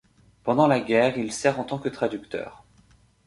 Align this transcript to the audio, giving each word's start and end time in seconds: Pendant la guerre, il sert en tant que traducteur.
Pendant 0.43 0.65
la 0.65 0.79
guerre, 0.79 1.19
il 1.19 1.31
sert 1.31 1.59
en 1.59 1.63
tant 1.63 1.77
que 1.77 1.87
traducteur. 1.87 2.65